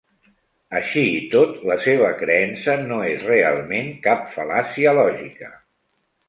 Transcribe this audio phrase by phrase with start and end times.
[0.77, 5.53] Així i tot, la seva creença no és realment cap fal·làcia lògica.